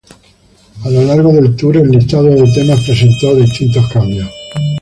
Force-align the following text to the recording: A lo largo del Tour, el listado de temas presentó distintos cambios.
A 0.83 0.89
lo 0.89 1.03
largo 1.03 1.31
del 1.31 1.55
Tour, 1.55 1.77
el 1.77 1.91
listado 1.91 2.23
de 2.23 2.51
temas 2.55 2.83
presentó 2.87 3.35
distintos 3.35 3.87
cambios. 3.93 4.31